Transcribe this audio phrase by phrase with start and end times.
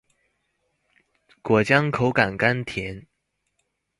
[1.43, 3.05] 果漿口感甘甜